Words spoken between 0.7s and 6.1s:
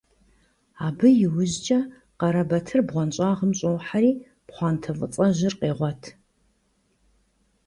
Абы иужькӀэ Къарэбатыр бгъуэнщӀагъым щӀохьэри пхъуантэ фӀыцӀэжьыр къегъуэт.